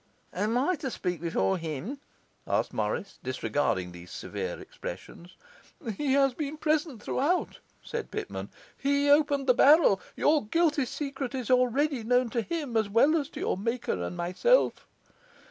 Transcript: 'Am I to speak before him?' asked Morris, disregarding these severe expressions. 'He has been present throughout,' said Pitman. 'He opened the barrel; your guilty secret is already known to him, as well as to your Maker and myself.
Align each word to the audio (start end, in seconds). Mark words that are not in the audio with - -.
'Am 0.33 0.57
I 0.57 0.73
to 0.77 0.89
speak 0.89 1.21
before 1.21 1.59
him?' 1.59 1.99
asked 2.47 2.73
Morris, 2.73 3.19
disregarding 3.23 3.91
these 3.91 4.09
severe 4.09 4.59
expressions. 4.59 5.35
'He 5.95 6.13
has 6.13 6.33
been 6.33 6.57
present 6.57 7.03
throughout,' 7.03 7.59
said 7.83 8.09
Pitman. 8.09 8.49
'He 8.75 9.11
opened 9.11 9.45
the 9.45 9.53
barrel; 9.53 10.01
your 10.15 10.47
guilty 10.47 10.85
secret 10.87 11.35
is 11.35 11.51
already 11.51 12.01
known 12.03 12.31
to 12.31 12.41
him, 12.41 12.75
as 12.75 12.89
well 12.89 13.15
as 13.15 13.29
to 13.29 13.39
your 13.41 13.57
Maker 13.57 14.01
and 14.01 14.17
myself. 14.17 14.87